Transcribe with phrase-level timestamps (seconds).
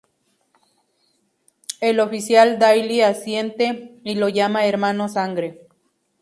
[1.79, 5.67] El oficial Daily asiente y lo llama "Hermano Sangre".